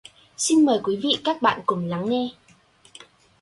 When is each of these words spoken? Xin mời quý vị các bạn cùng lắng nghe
Xin 0.37 0.65
mời 0.65 0.79
quý 0.83 0.99
vị 1.03 1.09
các 1.23 1.41
bạn 1.41 1.61
cùng 1.65 1.85
lắng 1.85 2.09
nghe 2.09 2.29